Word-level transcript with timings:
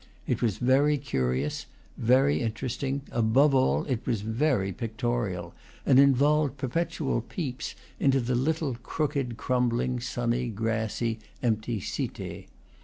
It 0.25 0.41
was 0.41 0.57
very 0.57 0.97
curious, 0.97 1.67
very 1.95 2.41
interesting; 2.41 3.03
above 3.11 3.53
all, 3.53 3.83
it 3.83 4.03
was 4.07 4.21
very 4.21 4.71
pic 4.71 4.97
torial, 4.97 5.51
and 5.85 5.99
involved 5.99 6.57
perpetual 6.57 7.21
peeps 7.21 7.75
into 7.99 8.19
the 8.19 8.33
little 8.33 8.77
crooked, 8.81 9.37
crumbling, 9.37 9.99
sunny, 9.99 10.47
grassy, 10.47 11.19
empty 11.43 11.79
Cite. 11.79 12.47